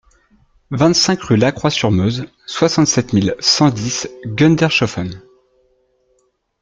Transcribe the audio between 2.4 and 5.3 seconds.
soixante-sept mille cent dix Gundershoffen